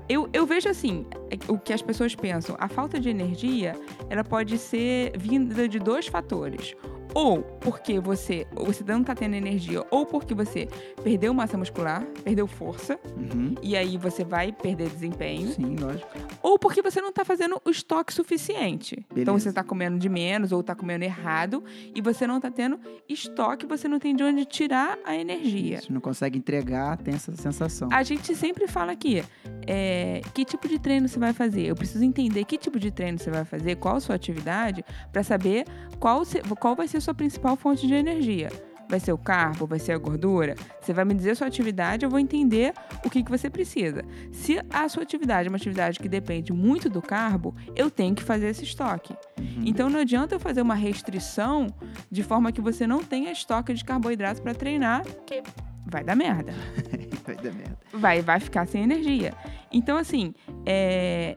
Eu, 0.07 0.29
eu 0.33 0.45
vejo 0.45 0.69
assim, 0.69 1.05
é 1.31 1.51
o 1.51 1.57
que 1.57 1.73
as 1.73 1.81
pessoas 1.81 2.13
pensam, 2.13 2.55
a 2.59 2.67
falta 2.67 2.99
de 2.99 3.09
energia, 3.09 3.73
ela 4.09 4.23
pode 4.23 4.57
ser 4.57 5.13
vinda 5.17 5.67
de 5.67 5.79
dois 5.79 6.05
fatores. 6.07 6.75
Ou 7.15 7.41
porque 7.61 7.99
você, 7.99 8.45
ou 8.55 8.65
você 8.65 8.83
não 8.85 9.03
tá 9.03 9.15
tendo 9.15 9.35
energia, 9.35 9.83
ou 9.89 10.05
porque 10.05 10.33
você 10.33 10.67
perdeu 11.03 11.33
massa 11.33 11.57
muscular, 11.57 12.03
perdeu 12.23 12.45
força, 12.47 12.99
Uhum. 13.15 13.55
e 13.61 13.75
aí 13.75 13.97
você 13.97 14.23
vai 14.23 14.51
perder 14.51 14.89
desempenho. 14.89 15.47
Sim, 15.53 15.75
lógico. 15.77 16.09
Ou 16.43 16.59
porque 16.59 16.81
você 16.81 16.99
não 16.99 17.13
tá 17.13 17.23
fazendo 17.23 17.59
o 17.63 17.69
estoque 17.69 18.13
suficiente. 18.13 18.97
Então 19.11 19.33
Beleza. 19.33 19.49
você 19.49 19.53
tá 19.53 19.63
comendo 19.63 19.97
de 19.97 20.09
menos 20.09 20.51
ou 20.51 20.61
tá 20.61 20.75
comendo 20.75 21.05
errado 21.05 21.63
e 21.95 22.01
você 22.01 22.27
não 22.27 22.39
tá 22.39 22.51
tendo 22.51 22.77
estoque, 23.07 23.65
você 23.65 23.87
não 23.87 23.97
tem 23.97 24.13
de 24.13 24.23
onde 24.23 24.43
tirar 24.43 24.99
a 25.05 25.15
energia. 25.15 25.81
Se 25.81 25.93
não 25.93 26.01
consegue 26.01 26.37
entregar, 26.37 26.97
tem 26.97 27.13
essa 27.13 27.33
sensação. 27.35 27.87
A 27.91 28.03
gente 28.03 28.35
sempre 28.35 28.67
fala 28.67 28.91
aqui, 28.91 29.23
é, 29.65 30.21
que 30.33 30.43
tipo 30.43 30.67
de 30.67 30.77
treino 30.77 31.07
você 31.07 31.17
vai 31.17 31.31
fazer? 31.31 31.67
Eu 31.67 31.75
preciso 31.75 32.03
entender 32.03 32.43
que 32.43 32.57
tipo 32.57 32.77
de 32.77 32.91
treino 32.91 33.17
você 33.17 33.31
vai 33.31 33.45
fazer, 33.45 33.77
qual 33.77 33.95
a 33.95 33.99
sua 34.01 34.15
atividade, 34.15 34.83
para 35.13 35.23
saber 35.23 35.65
qual, 35.97 36.23
qual 36.59 36.75
vai 36.75 36.89
ser 36.89 36.97
a 36.97 37.01
sua 37.01 37.13
principal 37.13 37.55
fonte 37.55 37.87
de 37.87 37.93
energia. 37.93 38.49
Vai 38.93 38.99
ser 38.99 39.11
o 39.11 39.17
carbo? 39.17 39.65
Vai 39.65 39.79
ser 39.79 39.93
a 39.93 39.97
gordura? 39.97 40.53
Você 40.79 40.93
vai 40.93 41.03
me 41.03 41.15
dizer 41.15 41.31
a 41.31 41.35
sua 41.35 41.47
atividade, 41.47 42.05
eu 42.05 42.11
vou 42.11 42.19
entender 42.19 42.75
o 43.03 43.09
que, 43.09 43.23
que 43.23 43.31
você 43.31 43.49
precisa. 43.49 44.05
Se 44.31 44.61
a 44.69 44.87
sua 44.87 45.01
atividade 45.01 45.47
é 45.47 45.49
uma 45.49 45.57
atividade 45.57 45.97
que 45.97 46.07
depende 46.07 46.53
muito 46.53 46.91
do 46.91 47.01
carbo, 47.01 47.55
eu 47.75 47.89
tenho 47.89 48.13
que 48.13 48.21
fazer 48.21 48.49
esse 48.49 48.63
estoque. 48.63 49.15
Uhum. 49.39 49.63
Então 49.65 49.89
não 49.89 49.99
adianta 50.01 50.35
eu 50.35 50.39
fazer 50.39 50.61
uma 50.61 50.75
restrição 50.75 51.73
de 52.11 52.21
forma 52.21 52.51
que 52.51 52.61
você 52.61 52.85
não 52.85 53.03
tenha 53.03 53.31
estoque 53.31 53.73
de 53.73 53.83
carboidratos 53.83 54.39
para 54.39 54.53
treinar, 54.53 55.03
que 55.25 55.41
vai 55.87 56.03
dar 56.03 56.15
merda 56.15 56.53
Vai 57.25 57.35
dar 57.35 57.51
merda. 57.51 57.77
vai, 57.93 58.21
vai 58.21 58.39
ficar 58.39 58.67
sem 58.67 58.83
energia. 58.83 59.33
Então, 59.71 59.97
assim, 59.97 60.35
é, 60.67 61.35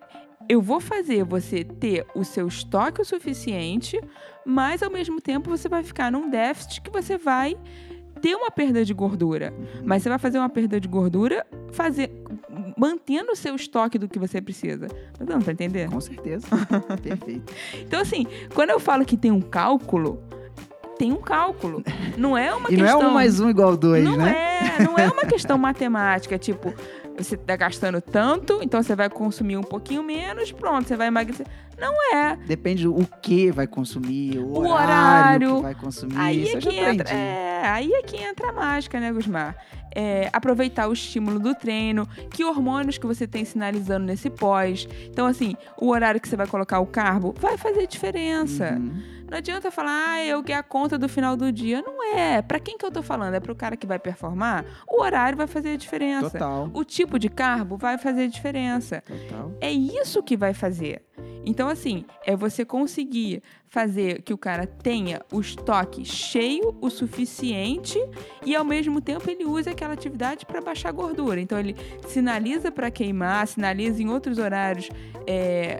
eu 0.48 0.60
vou 0.60 0.80
fazer 0.80 1.24
você 1.24 1.64
ter 1.64 2.06
o 2.14 2.24
seu 2.24 2.46
estoque 2.46 3.00
o 3.00 3.04
suficiente, 3.04 4.00
mas 4.44 4.82
ao 4.82 4.90
mesmo 4.90 5.20
tempo 5.20 5.50
você 5.50 5.68
vai 5.68 5.82
ficar 5.82 6.10
num 6.10 6.30
déficit 6.30 6.80
que 6.80 6.90
você 6.90 7.18
vai 7.18 7.56
ter 8.20 8.34
uma 8.34 8.50
perda 8.50 8.84
de 8.84 8.94
gordura. 8.94 9.52
Mas 9.84 10.02
você 10.02 10.08
vai 10.08 10.18
fazer 10.18 10.38
uma 10.38 10.48
perda 10.48 10.80
de 10.80 10.88
gordura 10.88 11.46
fazer, 11.72 12.10
mantendo 12.76 13.32
o 13.32 13.36
seu 13.36 13.54
estoque 13.54 13.98
do 13.98 14.08
que 14.08 14.18
você 14.18 14.40
precisa. 14.40 14.88
Tá 14.88 15.24
dando 15.24 15.44
pra 15.44 15.52
entender? 15.52 15.88
Com 15.90 16.00
certeza. 16.00 16.46
Perfeito. 17.02 17.52
Então, 17.80 18.00
assim, 18.00 18.26
quando 18.54 18.70
eu 18.70 18.80
falo 18.80 19.04
que 19.04 19.16
tem 19.16 19.30
um 19.30 19.40
cálculo, 19.40 20.22
tem 20.98 21.12
um 21.12 21.20
cálculo. 21.20 21.82
Não 22.16 22.36
é 22.36 22.54
uma 22.54 22.70
E 22.72 22.76
não 22.76 22.84
questão... 22.84 23.02
é 23.02 23.06
um 23.06 23.10
mais 23.10 23.40
um 23.40 23.50
igual 23.50 23.76
dois, 23.76 24.02
não 24.02 24.16
né? 24.16 24.34
é, 24.78 24.82
não 24.84 24.96
é 24.96 25.08
uma 25.08 25.24
questão 25.24 25.58
matemática, 25.58 26.38
tipo, 26.38 26.72
você 27.25 27.37
tá 27.37 27.56
gastando 27.56 28.00
tanto, 28.00 28.61
então 28.62 28.82
você 28.82 28.94
vai 28.94 29.08
consumir 29.08 29.56
um 29.56 29.62
pouquinho 29.62 30.02
menos, 30.02 30.52
pronto, 30.52 30.87
você 30.87 30.96
vai 30.96 31.08
emagrecer. 31.08 31.46
Não 31.78 31.92
é. 32.14 32.37
Depende 32.46 32.88
o 32.88 33.06
que 33.23 33.50
vai 33.50 33.66
consumir, 33.66 34.38
o, 34.38 34.46
O 34.46 34.58
horário, 34.61 34.75
horário. 34.75 35.56
que 35.56 35.62
vai 35.62 35.75
consumir. 35.75 36.18
Aí 36.18 36.49
é 36.49 36.56
que 36.58 36.76
entra, 36.78 37.11
é, 37.11 37.62
aí 37.68 37.92
é 37.92 38.02
que 38.02 38.16
entra 38.16 38.49
a 38.49 38.52
mágica, 38.52 38.99
né, 38.99 39.12
Gusmar? 39.12 39.56
É, 39.98 40.28
aproveitar 40.30 40.88
o 40.88 40.92
estímulo 40.92 41.38
do 41.38 41.54
treino, 41.54 42.06
que 42.30 42.44
hormônios 42.44 42.98
que 42.98 43.06
você 43.06 43.26
tem 43.26 43.46
sinalizando 43.46 44.04
nesse 44.04 44.28
pós. 44.28 44.86
Então, 45.06 45.26
assim, 45.26 45.56
o 45.80 45.88
horário 45.88 46.20
que 46.20 46.28
você 46.28 46.36
vai 46.36 46.46
colocar 46.46 46.80
o 46.80 46.86
carbo 46.86 47.34
vai 47.40 47.56
fazer 47.56 47.86
diferença. 47.86 48.74
Uhum. 48.78 49.16
Não 49.30 49.38
adianta 49.38 49.70
falar, 49.70 50.12
ah, 50.12 50.24
eu 50.24 50.42
que 50.42 50.52
a 50.52 50.62
conta 50.62 50.96
do 50.98 51.08
final 51.08 51.36
do 51.36 51.50
dia. 51.50 51.82
Não 51.82 52.04
é. 52.14 52.40
Pra 52.42 52.60
quem 52.60 52.76
que 52.78 52.84
eu 52.84 52.92
tô 52.92 53.02
falando? 53.02 53.34
É 53.34 53.40
pro 53.40 53.54
cara 53.56 53.76
que 53.76 53.86
vai 53.86 53.98
performar? 53.98 54.64
O 54.86 55.00
horário 55.02 55.36
vai 55.36 55.46
fazer 55.46 55.70
a 55.70 55.76
diferença. 55.76 56.30
Total, 56.30 56.70
O 56.72 56.84
tipo 56.84 57.18
de 57.18 57.28
carbo 57.28 57.76
vai 57.76 57.98
fazer 57.98 58.28
diferença. 58.28 59.02
total. 59.06 59.52
É 59.60 59.72
isso 59.72 60.22
que 60.22 60.36
vai 60.36 60.54
fazer. 60.54 61.02
Então, 61.46 61.68
assim, 61.68 62.04
é 62.24 62.34
você 62.34 62.64
conseguir 62.64 63.40
fazer 63.68 64.22
que 64.22 64.34
o 64.34 64.38
cara 64.38 64.66
tenha 64.66 65.22
o 65.32 65.40
estoque 65.40 66.04
cheio 66.04 66.76
o 66.80 66.90
suficiente 66.90 67.98
e, 68.44 68.56
ao 68.56 68.64
mesmo 68.64 69.00
tempo, 69.00 69.30
ele 69.30 69.44
use 69.44 69.70
aquela 69.70 69.94
atividade 69.94 70.44
para 70.44 70.60
baixar 70.60 70.90
gordura. 70.90 71.40
Então, 71.40 71.56
ele 71.58 71.76
sinaliza 72.08 72.72
para 72.72 72.90
queimar, 72.90 73.46
sinaliza 73.46 74.02
em 74.02 74.10
outros 74.10 74.38
horários. 74.38 74.90
é, 75.24 75.78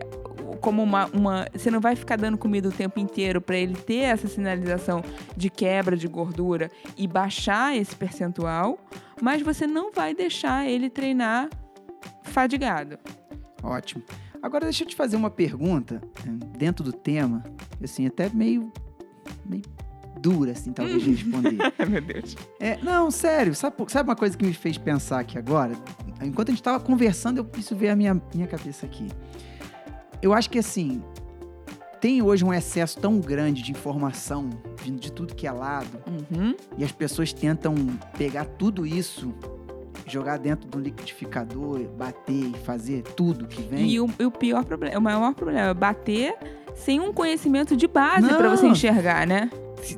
como 0.61 0.83
uma, 0.83 1.07
uma. 1.07 1.47
Você 1.53 1.71
não 1.71 1.81
vai 1.81 1.95
ficar 1.95 2.17
dando 2.17 2.39
comida 2.39 2.69
o 2.69 2.73
tempo 2.73 2.99
inteiro 2.99 3.41
para 3.41 3.57
ele 3.57 3.75
ter 3.75 4.05
essa 4.05 4.27
sinalização 4.29 5.03
de 5.37 5.51
quebra 5.51 5.97
de 5.97 6.09
gordura 6.09 6.71
e 6.97 7.07
baixar 7.07 7.77
esse 7.77 7.95
percentual, 7.95 8.79
mas 9.21 9.43
você 9.43 9.67
não 9.67 9.93
vai 9.93 10.15
deixar 10.15 10.67
ele 10.69 10.89
treinar 10.89 11.49
fadigado. 12.23 12.99
Ótimo. 13.63 14.03
Agora 14.47 14.65
deixa 14.65 14.85
eu 14.85 14.89
te 14.89 14.95
fazer 14.95 15.17
uma 15.17 15.29
pergunta 15.29 16.01
eh, 16.25 16.31
dentro 16.57 16.85
do 16.85 16.93
tema, 16.93 17.43
assim, 17.83 18.07
até 18.07 18.29
meio, 18.31 18.73
meio 19.45 19.65
dura, 20.21 20.53
assim, 20.53 20.73
talvez 20.73 21.03
de 21.03 21.11
responder. 21.11 21.57
Ai, 21.77 21.87
meu 21.91 22.01
Deus. 22.01 22.37
É, 22.61 22.77
não, 22.83 23.11
sério, 23.11 23.55
sabe, 23.57 23.77
sabe 23.89 24.09
uma 24.09 24.15
coisa 24.15 24.37
que 24.37 24.45
me 24.47 24.55
fez 24.55 24.79
pensar 24.79 25.19
aqui 25.19 25.37
agora? 25.37 25.73
Enquanto 26.23 26.51
a 26.51 26.53
gente 26.53 26.63
tava 26.63 26.79
conversando, 26.79 27.39
eu, 27.39 27.51
isso 27.59 27.75
veio 27.75 27.93
à 27.93 27.97
minha, 27.97 28.23
minha 28.33 28.47
cabeça 28.47 28.87
aqui. 28.87 29.09
Eu 30.23 30.33
acho 30.33 30.49
que 30.49 30.61
assim, 30.61 31.03
tem 32.01 32.23
hoje 32.23 32.45
um 32.45 32.55
excesso 32.55 33.01
tão 33.01 33.19
grande 33.19 33.63
de 33.63 33.73
informação 33.73 34.49
vindo 34.81 35.01
de 35.01 35.11
tudo 35.11 35.35
que 35.35 35.45
é 35.47 35.51
lado, 35.51 35.99
Uhum. 36.07 36.55
e 36.79 36.85
as 36.85 36.93
pessoas 36.93 37.33
tentam 37.33 37.75
pegar 38.17 38.45
tudo 38.45 38.87
isso, 38.87 39.35
jogar 40.07 40.39
dentro 40.39 40.69
do 40.69 40.79
liquidificador, 40.79 41.81
bater 41.97 42.33
e 42.51 42.55
fazer 42.65 43.03
tudo 43.03 43.47
que 43.47 43.63
vem. 43.63 43.87
E 43.91 44.01
o, 44.01 44.09
e 44.19 44.25
o 44.25 44.31
pior 44.31 44.65
problema, 44.65 44.99
o 44.99 45.03
maior 45.03 45.35
problema 45.35 45.61
é 45.69 45.75
bater 45.75 46.35
sem 46.75 47.01
um 47.01 47.13
conhecimento 47.13 47.77
de 47.77 47.87
base 47.87 48.29
para 48.29 48.49
você 48.49 48.67
enxergar, 48.67 49.27
né? 49.27 49.51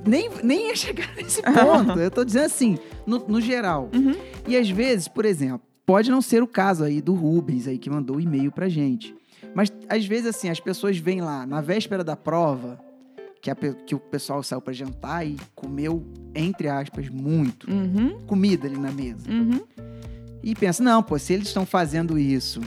Nem, 0.07 0.31
nem 0.43 0.69
ia 0.69 0.77
chegar 0.77 1.09
nesse 1.17 1.41
ponto. 1.43 1.99
eu 1.99 2.11
tô 2.11 2.25
dizendo 2.25 2.47
assim, 2.47 2.79
no, 3.07 3.19
no 3.27 3.41
geral. 3.41 3.88
Uhum. 3.95 4.15
E 4.47 4.57
às 4.57 4.69
vezes, 4.69 5.09
por 5.09 5.25
exemplo, 5.25 5.61
pode 5.87 6.11
não 6.11 6.21
ser 6.21 6.43
o 6.43 6.47
caso 6.47 6.85
aí 6.85 7.00
do 7.00 7.15
Rubens 7.15 7.67
aí 7.67 7.79
que 7.79 7.88
mandou 7.91 8.17
o 8.17 8.21
e-mail 8.21 8.50
pra 8.53 8.69
gente. 8.69 9.15
Mas 9.55 9.73
às 9.88 10.05
vezes 10.07 10.27
assim, 10.27 10.50
as 10.50 10.61
pessoas 10.61 10.99
vêm 10.99 11.21
lá 11.21 11.47
na 11.47 11.61
véspera 11.61 12.05
da 12.05 12.15
prova, 12.17 12.79
que, 13.41 13.50
a 13.50 13.55
que 13.55 13.95
o 13.95 13.99
pessoal 13.99 14.43
saiu 14.43 14.61
pra 14.61 14.73
jantar 14.73 15.27
e 15.27 15.37
comeu, 15.55 16.05
entre 16.35 16.69
aspas, 16.69 17.09
muito 17.09 17.71
Uhum. 17.71 18.19
comida 18.27 18.67
ali 18.67 18.77
na 18.77 18.91
mesa. 18.93 19.31
Uhum. 19.31 19.61
E 20.42 20.54
pensa, 20.54 20.83
não, 20.83 21.02
pô, 21.02 21.18
se 21.18 21.33
eles 21.33 21.49
estão 21.49 21.66
fazendo 21.66 22.18
isso 22.18 22.61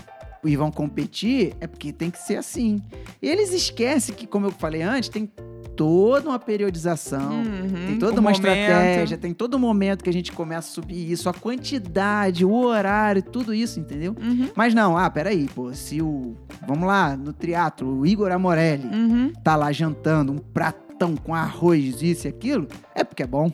e 0.44 0.56
vão 0.56 0.72
competir, 0.72 1.54
é 1.60 1.68
porque 1.68 1.94
tem 1.94 2.10
que 2.10 2.18
ser 2.18 2.38
assim. 2.38 2.82
E 3.22 3.30
eles 3.30 3.54
esquecem 3.54 4.14
que, 4.16 4.26
como 4.26 4.48
eu 4.48 4.52
falei 4.52 4.82
antes, 4.82 5.10
tem 5.10 5.30
toda 5.76 6.30
uma 6.30 6.40
periodização. 6.40 7.32
Uhum. 7.32 7.88
Tem 7.88 7.98
toda 8.00 8.14
uma 8.20 8.32
momento. 8.32 8.46
estratégia, 8.48 9.18
tem 9.18 9.34
todo 9.34 9.58
momento 9.58 10.04
que 10.04 10.10
a 10.10 10.14
gente 10.14 10.32
começa 10.32 10.70
a 10.70 10.74
subir 10.74 11.12
isso, 11.12 11.30
a 11.30 11.34
quantidade, 11.34 12.44
o 12.46 12.54
horário, 12.54 13.22
tudo 13.22 13.54
isso, 13.54 13.80
entendeu? 13.80 14.16
Uhum. 14.22 14.50
Mas 14.56 14.74
não, 14.74 14.98
ah, 14.98 15.10
peraí, 15.10 15.48
pô, 15.56 15.74
se 15.74 16.02
o. 16.02 16.36
Vamos 16.68 16.88
lá, 16.88 17.16
no 17.16 17.34
triatlo, 17.34 18.00
o 18.00 18.06
Igor 18.06 18.32
Amorelli 18.32 18.88
Uhum. 18.88 19.34
tá 19.44 19.56
lá 19.56 19.72
jantando 19.72 20.32
um 20.32 20.38
pratão 20.38 21.16
com 21.16 21.34
arroz, 21.34 22.02
isso 22.02 22.28
e 22.28 22.30
aquilo, 22.30 22.68
é 22.94 23.04
porque 23.04 23.24
é 23.24 23.28
bom. 23.28 23.52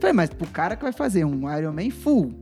Falei, 0.00 0.12
mas 0.12 0.30
pro 0.30 0.46
cara 0.48 0.76
que 0.76 0.82
vai 0.82 0.92
fazer 0.92 1.24
um 1.24 1.50
Ironman 1.56 1.90
full, 1.90 2.32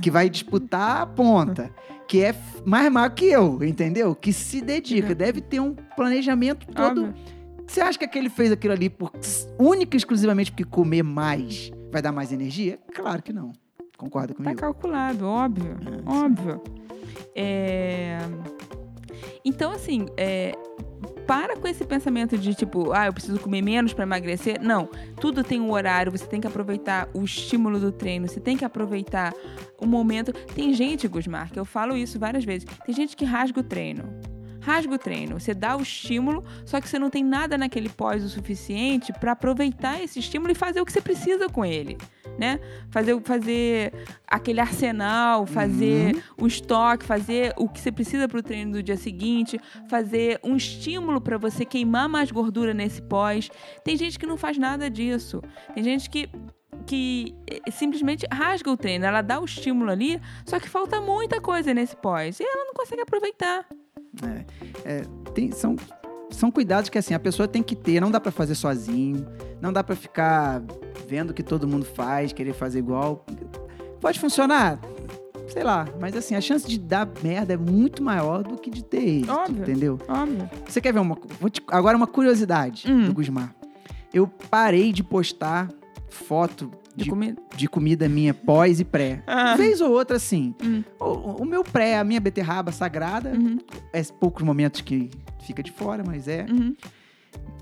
que 0.00 0.10
vai 0.10 0.28
disputar 0.30 1.02
a 1.02 1.06
ponta, 1.06 1.70
que 2.08 2.22
é 2.22 2.34
mais 2.64 2.90
magro 2.90 3.14
que 3.14 3.26
eu, 3.26 3.62
entendeu? 3.62 4.14
Que 4.14 4.32
se 4.32 4.60
dedica, 4.60 5.14
deve 5.14 5.40
ter 5.40 5.60
um 5.60 5.74
planejamento 5.96 6.66
todo 6.68 7.04
Óbvio. 7.04 7.14
você 7.66 7.80
acha 7.80 7.98
que 7.98 8.04
aquele 8.04 8.28
fez 8.30 8.50
aquilo 8.52 8.72
ali 8.72 8.88
por, 8.88 9.12
única 9.58 9.96
e 9.96 9.98
exclusivamente 9.98 10.50
porque 10.50 10.64
comer 10.64 11.02
mais 11.02 11.70
vai 11.92 12.00
dar 12.00 12.12
mais 12.12 12.32
energia? 12.32 12.78
Claro 12.94 13.22
que 13.22 13.32
não. 13.32 13.52
Concorda 13.96 14.28
Tá 14.34 14.34
comigo? 14.34 14.56
calculado, 14.56 15.26
óbvio. 15.26 15.76
É, 16.06 16.10
óbvio. 16.10 16.62
É... 17.36 18.18
Então, 19.44 19.70
assim, 19.72 20.06
é, 20.16 20.52
para 21.26 21.56
com 21.56 21.66
esse 21.66 21.84
pensamento 21.84 22.36
de 22.36 22.54
tipo, 22.54 22.92
ah, 22.92 23.06
eu 23.06 23.12
preciso 23.12 23.38
comer 23.38 23.62
menos 23.62 23.92
para 23.92 24.04
emagrecer. 24.04 24.60
Não, 24.60 24.88
tudo 25.20 25.42
tem 25.42 25.60
um 25.60 25.70
horário, 25.70 26.12
você 26.12 26.26
tem 26.26 26.40
que 26.40 26.46
aproveitar 26.46 27.08
o 27.14 27.22
estímulo 27.22 27.78
do 27.78 27.92
treino, 27.92 28.28
você 28.28 28.40
tem 28.40 28.56
que 28.56 28.64
aproveitar 28.64 29.32
o 29.78 29.86
momento. 29.86 30.32
Tem 30.32 30.72
gente, 30.74 31.08
Gusmar, 31.08 31.52
que 31.52 31.58
eu 31.58 31.64
falo 31.64 31.96
isso 31.96 32.18
várias 32.18 32.44
vezes, 32.44 32.66
tem 32.84 32.94
gente 32.94 33.16
que 33.16 33.24
rasga 33.24 33.60
o 33.60 33.62
treino. 33.62 34.33
Rasga 34.64 34.94
o 34.94 34.98
treino, 34.98 35.38
você 35.38 35.52
dá 35.52 35.76
o 35.76 35.82
estímulo, 35.82 36.42
só 36.64 36.80
que 36.80 36.88
você 36.88 36.98
não 36.98 37.10
tem 37.10 37.22
nada 37.22 37.58
naquele 37.58 37.90
pós 37.90 38.24
o 38.24 38.30
suficiente 38.30 39.12
para 39.12 39.32
aproveitar 39.32 40.02
esse 40.02 40.18
estímulo 40.18 40.52
e 40.52 40.54
fazer 40.54 40.80
o 40.80 40.86
que 40.86 40.92
você 40.92 41.02
precisa 41.02 41.50
com 41.50 41.66
ele, 41.66 41.98
né? 42.38 42.58
Fazer, 42.88 43.20
fazer 43.20 43.92
aquele 44.26 44.60
arsenal, 44.60 45.44
fazer 45.44 46.24
o 46.40 46.46
estoque, 46.46 47.04
fazer 47.04 47.52
o 47.58 47.68
que 47.68 47.78
você 47.78 47.92
precisa 47.92 48.26
para 48.26 48.38
o 48.38 48.42
treino 48.42 48.72
do 48.72 48.82
dia 48.82 48.96
seguinte, 48.96 49.60
fazer 49.86 50.40
um 50.42 50.56
estímulo 50.56 51.20
para 51.20 51.36
você 51.36 51.66
queimar 51.66 52.08
mais 52.08 52.30
gordura 52.30 52.72
nesse 52.72 53.02
pós. 53.02 53.50
Tem 53.84 53.98
gente 53.98 54.18
que 54.18 54.26
não 54.26 54.38
faz 54.38 54.56
nada 54.56 54.88
disso. 54.88 55.42
Tem 55.74 55.84
gente 55.84 56.08
que 56.08 56.26
que 56.86 57.34
eh, 57.46 57.70
simplesmente 57.70 58.26
rasga 58.30 58.70
o 58.70 58.76
treino, 58.76 59.04
ela 59.06 59.22
dá 59.22 59.40
o 59.40 59.44
estímulo 59.44 59.90
ali, 59.90 60.20
só 60.44 60.58
que 60.60 60.68
falta 60.68 61.00
muita 61.00 61.40
coisa 61.40 61.72
nesse 61.74 61.96
pós 61.96 62.38
e 62.40 62.42
ela 62.44 62.64
não 62.66 62.74
consegue 62.74 63.02
aproveitar. 63.02 63.64
É, 64.84 65.02
tem- 65.34 65.50
são, 65.50 65.76
são 66.30 66.50
cuidados 66.50 66.88
que 66.90 66.98
assim 66.98 67.14
a 67.14 67.18
pessoa 67.18 67.48
tem 67.48 67.62
que 67.62 67.74
ter. 67.74 68.00
Não 68.00 68.10
dá 68.10 68.20
pra 68.20 68.30
fazer 68.30 68.54
sozinho. 68.54 69.26
Não 69.60 69.72
dá 69.72 69.82
pra 69.82 69.96
ficar 69.96 70.62
vendo 71.08 71.30
o 71.30 71.34
que 71.34 71.42
todo 71.42 71.66
mundo 71.66 71.84
faz, 71.84 72.32
querer 72.32 72.52
fazer 72.52 72.78
igual. 72.80 73.24
Pode 74.00 74.20
funcionar, 74.20 74.78
sei 75.48 75.62
lá. 75.64 75.86
Mas 76.00 76.14
assim 76.14 76.34
a 76.34 76.40
chance 76.40 76.68
de 76.68 76.78
dar 76.78 77.08
merda 77.22 77.54
é 77.54 77.56
muito 77.56 78.02
maior 78.02 78.42
do 78.42 78.56
que 78.58 78.70
de 78.70 78.84
ter 78.84 79.02
êxito, 79.02 79.32
Óbvio. 79.32 79.62
entendeu? 79.62 79.98
Óbvio. 80.06 80.50
Você 80.68 80.80
quer 80.80 80.92
ver 80.92 81.00
uma? 81.00 81.16
te- 81.50 81.62
agora 81.68 81.96
uma 81.96 82.06
curiosidade 82.06 82.90
Hum. 82.90 83.06
do 83.06 83.14
Gusmar. 83.14 83.54
Eu 84.12 84.28
parei 84.28 84.92
de 84.92 85.02
postar 85.02 85.68
foto 86.08 86.70
De 86.96 87.04
de, 87.04 87.10
comida. 87.10 87.42
de 87.56 87.68
comida 87.68 88.08
minha 88.08 88.32
pós 88.34 88.80
e 88.80 88.84
pré. 88.84 89.22
Ah. 89.26 89.56
Vez 89.56 89.80
ou 89.80 89.90
outra, 89.90 90.16
assim. 90.16 90.54
Hum. 90.62 90.82
O, 91.00 91.42
o 91.42 91.44
meu 91.44 91.64
pré, 91.64 91.98
a 91.98 92.04
minha 92.04 92.20
beterraba 92.20 92.70
sagrada, 92.72 93.30
Uhum, 93.30 93.58
é 93.92 94.02
poucos 94.20 94.42
momentos 94.44 94.80
que 94.80 95.10
fica 95.44 95.62
de 95.62 95.72
fora, 95.72 96.02
mas 96.06 96.28
é. 96.28 96.46
uhum, 96.48 96.74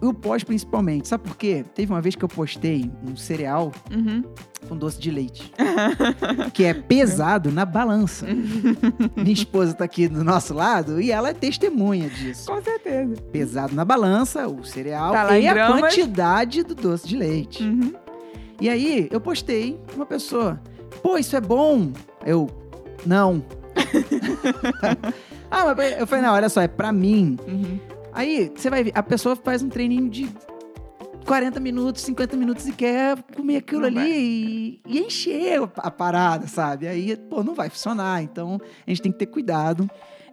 E 0.02 0.06
o 0.06 0.12
pós, 0.12 0.44
principalmente. 0.44 1.08
Sabe 1.08 1.24
por 1.24 1.36
quê? 1.36 1.64
Teve 1.74 1.92
uma 1.92 2.00
vez 2.00 2.14
que 2.14 2.24
eu 2.24 2.28
postei 2.28 2.90
um 3.08 3.16
cereal 3.16 3.72
uhum. 3.90 4.22
com 4.68 4.76
doce 4.76 5.00
de 5.00 5.10
leite. 5.10 5.50
que 6.52 6.64
é 6.64 6.74
pesado 6.74 7.50
na 7.50 7.64
balança. 7.64 8.26
Minha 9.16 9.32
esposa 9.32 9.72
tá 9.74 9.84
aqui 9.84 10.08
do 10.08 10.22
nosso 10.22 10.52
lado 10.54 11.00
e 11.00 11.10
ela 11.10 11.30
é 11.30 11.34
testemunha 11.34 12.08
disso. 12.10 12.50
Com 12.50 12.60
certeza. 12.62 13.14
Pesado 13.32 13.74
na 13.74 13.84
balança, 13.84 14.46
o 14.46 14.62
cereal 14.64 15.12
Tá 15.12 15.38
e 15.38 15.46
a 15.48 15.54
gramas. 15.54 15.80
quantidade 15.80 16.62
do 16.62 16.74
doce 16.74 17.08
de 17.08 17.16
leite. 17.16 17.62
Uhum. 17.62 17.92
E 18.62 18.68
aí, 18.68 19.08
eu 19.10 19.20
postei 19.20 19.76
uma 19.92 20.06
pessoa, 20.06 20.62
pô, 21.02 21.18
isso 21.18 21.34
é 21.34 21.40
bom. 21.40 21.90
Eu, 22.24 22.48
não. 23.04 23.44
ah, 25.50 25.74
mas 25.74 25.98
eu 25.98 26.06
falei, 26.06 26.24
não, 26.24 26.32
olha 26.32 26.48
só, 26.48 26.60
é 26.60 26.68
pra 26.68 26.92
mim. 26.92 27.36
Uhum. 27.44 27.80
Aí, 28.12 28.52
você 28.54 28.70
vai 28.70 28.84
ver, 28.84 28.92
a 28.94 29.02
pessoa 29.02 29.34
faz 29.34 29.64
um 29.64 29.68
treininho 29.68 30.08
de 30.08 30.32
40 31.26 31.58
minutos, 31.58 32.02
50 32.02 32.36
minutos 32.36 32.68
e 32.68 32.72
quer 32.72 33.20
comer 33.34 33.56
aquilo 33.56 33.80
Não 33.80 33.88
ali 33.88 34.12
e, 34.12 34.80
e 34.86 35.00
encher 35.00 35.60
a 35.78 35.90
parada, 35.90 36.46
sabe? 36.46 36.86
Aí, 36.86 37.16
pô, 37.16 37.42
não 37.42 37.56
vai 37.56 37.68
funcionar. 37.68 38.22
Então, 38.22 38.60
a 38.86 38.90
gente 38.90 39.02
tem 39.02 39.10
que 39.10 39.18
ter 39.18 39.26
cuidado. 39.26 39.90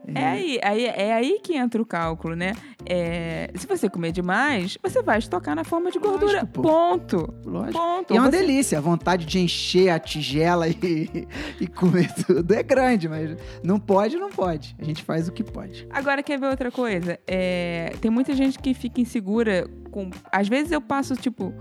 É 0.08 0.25
aí, 0.25 0.60
aí, 0.63 0.86
é 0.86 1.13
aí 1.13 1.39
que 1.44 1.56
entra 1.56 1.82
o 1.82 1.86
cálculo, 1.86 2.36
né? 2.36 2.53
É, 2.86 3.51
se 3.56 3.68
você 3.68 3.88
comer 3.88 4.12
demais, 4.12 4.77
você 4.82 5.03
vai 5.03 5.20
estocar 5.20 5.56
na 5.56 5.63
forma 5.63 5.91
de 5.91 6.00
gordura. 6.00 6.39
Lógico. 6.41 6.62
Ponto. 6.62 7.34
Lógico. 7.46 7.77
Ponto. 7.77 8.13
E 8.13 8.18
é 8.18 8.20
uma 8.20 8.32
Você- 8.32 8.38
delícia, 8.38 8.77
a 8.77 8.82
vontade 8.82 9.25
de 9.25 9.39
encher 9.39 9.89
a 9.89 10.00
tigela 10.00 10.68
e, 10.68 11.27
e 11.60 11.68
comer 11.68 12.12
tudo 12.25 12.51
é 12.53 12.63
grande, 12.63 13.08
mas 13.08 13.36
não 13.63 13.79
pode, 13.79 14.18
não 14.18 14.29
pode. 14.29 14.75
A 14.79 14.84
gente 14.84 15.03
faz 15.03 15.27
o 15.27 15.32
que 15.32 15.44
pode. 15.44 15.86
Agora, 15.91 16.24
quer 16.24 16.39
ver 16.39 16.48
outra 16.48 16.72
coisa? 16.72 17.20
É, 17.27 17.94
tem 18.01 18.10
muita 18.10 18.34
gente 18.34 18.58
que 18.58 18.74
fica 18.74 19.00
insegura 19.01 19.68
com. 19.91 20.10
Às 20.32 20.48
vezes 20.48 20.72
eu 20.72 20.82
passo, 20.82 21.15
tipo, 21.15 21.53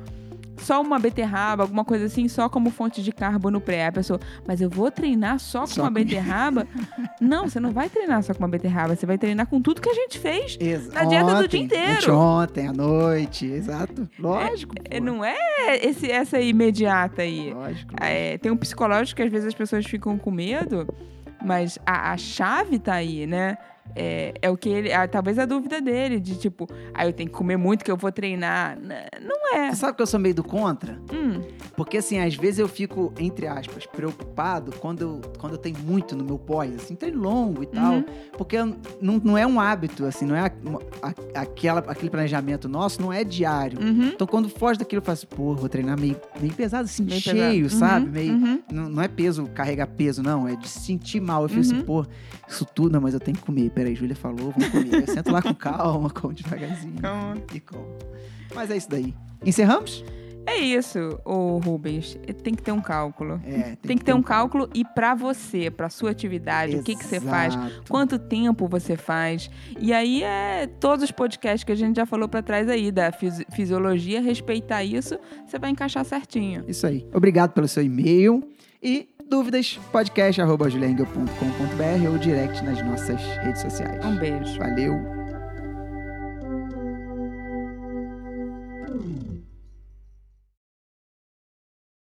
só 0.59 0.81
uma 0.81 0.99
beterraba, 0.99 1.62
alguma 1.65 1.85
coisa 1.85 2.05
assim, 2.07 2.29
só 2.29 2.49
como 2.49 2.71
fonte 2.71 3.03
de 3.03 3.12
carbo 3.12 3.50
no 3.50 3.61
pré. 3.61 3.87
A 3.87 3.93
pessoa, 3.93 4.21
mas 4.47 4.61
eu 4.61 4.69
vou 4.69 4.91
treinar 4.91 5.38
só 5.38 5.61
com 5.61 5.67
Só 5.69 5.83
uma 5.83 5.88
com- 5.88 5.95
beterraba? 5.95 6.67
não, 7.21 7.49
você 7.49 7.59
não 7.61 7.71
vai 7.73 7.88
treinar 7.88 8.23
só 8.23 8.33
com 8.35 8.41
uma 8.41 8.49
beterraba, 8.49 8.95
você 8.95 9.07
vai 9.07 9.17
treinar 9.19 9.47
com 9.47 9.61
tudo 9.61 9.81
que 9.81 9.88
a 9.88 9.95
gente 9.95 10.19
fez. 10.19 10.57
Exa 10.61 10.93
Na 10.93 11.05
dieta 11.05 11.25
do 11.35 11.37
ontem, 11.45 11.49
dia 11.49 11.61
inteiro. 11.85 12.15
Ontem, 12.17 12.67
à 12.69 12.73
noite, 12.73 13.47
exato. 13.47 14.09
Lógico. 14.19 14.75
É. 14.85 15.00
Não 15.00 15.25
é 15.25 15.37
esse, 15.83 16.11
essa 16.11 16.41
imediata 16.41 17.23
aí. 17.23 17.53
Lógico. 17.53 17.95
É, 18.00 18.38
tem 18.38 18.50
um 18.53 18.57
psicológico 18.57 19.17
que 19.17 19.23
às 19.23 19.31
vezes 19.31 19.49
as 19.49 19.55
pessoas 19.55 19.85
ficam 19.87 20.19
com 20.19 20.31
medo, 20.31 20.87
mas 21.45 21.79
a, 21.87 22.12
a 22.12 22.17
chave 22.17 22.79
tá 22.79 22.95
aí, 22.95 23.27
né? 23.27 23.57
É, 23.97 24.35
é 24.42 24.50
o 24.50 24.57
que 24.57 24.68
ele. 24.68 24.92
ah, 24.92 25.07
talvez 25.09 25.38
a 25.38 25.45
dúvida 25.45 25.80
dele, 25.80 26.21
de 26.21 26.37
tipo, 26.37 26.68
ah, 26.95 27.07
eu 27.07 27.12
tenho 27.12 27.28
que 27.28 27.35
comer 27.35 27.57
muito 27.57 27.85
que 27.85 27.90
eu 27.90 27.97
vou 27.97 28.12
treinar. 28.12 28.78
Não 28.80 29.57
é. 29.57 29.71
Você 29.71 29.76
sabe 29.76 29.97
que 29.97 30.02
eu 30.02 30.07
sou 30.07 30.21
meio 30.21 30.35
do 30.35 30.45
contra? 30.45 30.99
Hum, 31.12 31.42
Porque, 31.76 31.99
assim, 31.99 32.18
às 32.21 32.35
vezes 32.35 32.59
eu 32.59 32.68
fico, 32.68 33.12
entre 33.18 33.47
aspas, 33.47 33.87
preocupado 33.87 34.73
quando 34.78 35.02
eu, 35.02 35.21
quando 35.38 35.52
eu 35.54 35.59
tenho 35.59 35.78
muito 35.80 36.14
no 36.16 36.25
meu 36.25 36.38
pós, 36.38 36.75
assim, 36.76 36.95
treino 36.95 37.21
longo 37.21 37.62
e 37.62 37.66
tal. 37.66 37.95
Uhum. 37.95 38.04
Porque 38.37 38.57
não, 38.62 39.21
não 39.23 39.37
é 39.38 39.47
um 39.47 39.61
hábito, 39.61 40.04
assim, 40.04 40.25
não 40.26 40.35
é 40.37 40.40
a- 40.40 40.52
a- 41.02 41.40
aquela, 41.42 41.80
aquele 41.80 42.11
planejamento 42.11 42.68
nosso, 42.68 43.00
não 43.00 43.12
é 43.12 43.25
diário. 43.25 43.80
uhum. 43.80 44.09
Então, 44.14 44.26
quando 44.26 44.49
foge 44.49 44.78
daquilo, 44.78 45.00
eu 45.00 45.04
faço, 45.04 45.26
pô, 45.26 45.54
vou 45.54 45.68
treinar 45.68 45.99
meio, 45.99 46.16
meio 46.40 46.52
pesado, 46.54 46.85
assim, 46.85 47.04
Meio 47.04 47.21
cheio, 47.21 47.64
pesado. 47.64 47.78
sabe? 47.80 48.07
Uhum, 48.07 48.12
Meio, 48.12 48.33
uhum. 48.35 48.62
não, 48.73 48.88
não 48.88 49.02
é 49.02 49.09
peso, 49.09 49.47
carregar 49.54 49.87
peso, 49.87 50.23
não. 50.23 50.47
É 50.49 50.54
de 50.57 50.68
se 50.68 50.80
sentir 50.80 51.21
mal. 51.21 51.42
Eu 51.42 51.49
fico 51.49 51.61
Uhum. 51.61 51.73
assim, 51.76 51.83
pô, 51.85 52.07
isso 52.49 52.64
tudo, 52.64 52.92
não, 52.92 53.00
mas 53.00 53.14
eu 53.14 53.21
tenho 53.21 53.37
que 53.37 53.42
comer. 53.45 53.71
Peraí, 53.78 53.94
Júlia 53.94 54.16
falou, 54.16 54.50
vamos 54.52 54.68
comer. 54.70 54.92
Eu 55.08 55.14
sento 55.14 55.30
lá 55.30 55.40
com 55.40 55.54
calma, 55.54 56.11
como 56.11 56.35
devagarzinho. 56.35 57.00
Calma. 57.00 57.37
E 57.54 57.61
como. 57.61 57.87
Mas 58.54 58.70
é 58.73 58.76
isso 58.76 58.90
daí. 58.90 59.14
Encerramos? 59.44 60.04
É 60.44 60.56
isso, 60.56 60.99
ô 61.25 61.58
Rubens. 61.58 62.18
Tem 62.42 62.54
que 62.54 62.62
ter 62.62 62.73
um 62.73 62.80
cálculo. 62.80 63.38
É, 63.44 63.76
Tem, 63.82 63.97
que 63.97 64.04
ter 64.04 64.14
um 64.14 64.23
cálculo 64.23 64.68
e 64.75 64.82
pra 64.82 65.14
você, 65.14 65.70
pra 65.70 65.88
sua 65.90 66.11
atividade, 66.11 66.75
o 66.76 66.82
que, 66.82 66.97
que 66.97 67.04
você 67.04 67.20
faz, 67.20 67.54
Exato. 67.54 67.82
quanto 67.88 68.18
tempo 68.18 68.66
você 68.66 68.97
faz. 68.97 69.49
E 69.78 69.92
aí 69.92 70.23
é 70.25 70.66
todos 70.80 71.04
os 71.04 71.12
podcasts 71.12 71.62
que 71.64 71.70
a 71.70 71.75
gente 71.76 71.97
já 71.97 72.06
falou 72.06 72.28
pra 72.28 72.42
trás 72.42 72.66
aí 72.68 72.90
da 72.90 73.12
fisi- 73.12 73.47
fisiologia, 73.52 74.20
respeitar 74.23 74.82
isso, 74.82 75.18
você 75.47 75.58
vai 75.58 75.70
encaixar 75.70 76.04
certinho. 76.04 76.64
Isso 76.66 76.85
aí. 76.87 77.06
Obrigado 77.14 77.52
pelo 77.52 77.68
seu 77.68 77.82
e-mail. 77.85 78.42
E 78.82 79.08
dúvidas, 79.28 79.78
podcast.juliengel.com.br 79.92 82.11
ou 82.11 82.18
direct 82.18 82.64
nas 82.64 82.82
nossas 82.82 83.20
redes 83.42 83.62
sociais. 83.62 84.04
Um 84.04 84.16
beijo. 84.16 84.58
Valeu! 84.58 85.17